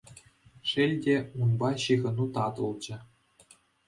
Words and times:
Шел 0.69 0.91
те, 1.03 1.15
унпа 1.43 1.69
ҫыхӑну 1.83 2.25
татӑлчӗ. 2.39 2.95